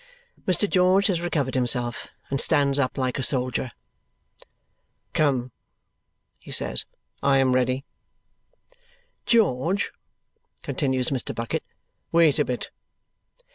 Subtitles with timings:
[0.47, 0.67] Mr.
[0.67, 3.71] George has recovered himself and stands up like a soldier.
[5.13, 5.51] "Come,"
[6.39, 6.87] he says;
[7.21, 7.85] "I am ready."
[9.27, 9.91] "George,"
[10.63, 11.35] continues Mr.
[11.35, 11.61] Bucket,
[12.11, 12.71] "wait a bit!"